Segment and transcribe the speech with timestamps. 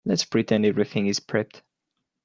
[0.03, 1.61] Let's pretend everything is prepped.